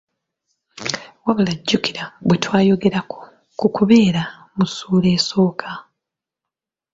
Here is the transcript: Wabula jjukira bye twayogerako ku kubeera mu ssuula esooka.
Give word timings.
Wabula 1.25 1.53
jjukira 1.59 2.03
bye 2.27 2.37
twayogerako 2.43 3.17
ku 3.59 3.67
kubeera 3.75 4.23
mu 4.55 4.65
ssuula 4.69 5.09
esooka. 5.17 5.69